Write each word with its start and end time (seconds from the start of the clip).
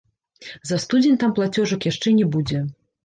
За 0.69 0.79
студзень 0.85 1.19
там 1.25 1.35
плацёжак 1.41 1.81
яшчэ 1.91 2.15
не 2.21 2.27
будзе. 2.37 2.65